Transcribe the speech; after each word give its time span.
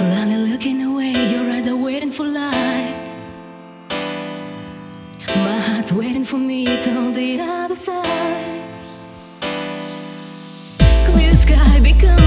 Lonely 0.00 0.50
looking 0.50 0.82
away, 0.82 1.12
your 1.32 1.50
eyes 1.50 1.66
are 1.66 1.76
waiting 1.76 2.10
for 2.10 2.24
light. 2.24 3.14
My 5.48 5.58
heart's 5.58 5.92
waiting 5.92 6.24
for 6.24 6.36
me 6.36 6.64
to 6.66 7.10
the 7.12 7.40
other 7.40 7.74
side. 7.74 8.62
Clear 11.06 11.34
sky 11.34 11.80
becomes 11.80 12.25